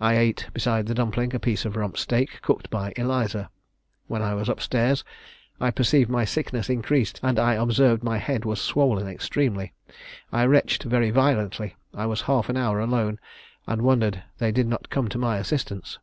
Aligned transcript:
I 0.00 0.16
ate, 0.16 0.48
beside 0.52 0.86
the 0.86 0.94
dumpling, 0.94 1.34
a 1.34 1.40
piece 1.40 1.64
of 1.64 1.74
rump 1.74 1.98
steak 1.98 2.40
cooked 2.40 2.70
by 2.70 2.92
Eliza. 2.94 3.50
When 4.06 4.22
I 4.22 4.32
was 4.32 4.48
up 4.48 4.60
stairs 4.60 5.02
I 5.60 5.72
perceived 5.72 6.08
my 6.08 6.24
sickness 6.24 6.70
increased, 6.70 7.18
and 7.20 7.36
I 7.36 7.54
observed 7.54 8.04
my 8.04 8.18
head 8.18 8.44
was 8.44 8.60
swollen 8.60 9.08
extremely. 9.08 9.72
I 10.30 10.46
retched 10.46 10.84
very 10.84 11.10
violently: 11.10 11.74
I 11.92 12.06
was 12.06 12.20
half 12.30 12.48
an 12.48 12.56
hour 12.56 12.78
alone, 12.78 13.18
and 13.66 13.82
wondered 13.82 14.22
they 14.38 14.52
did 14.52 14.68
not 14.68 14.88
come 14.88 15.08
to 15.08 15.18
my 15.18 15.36
assistance. 15.38 15.98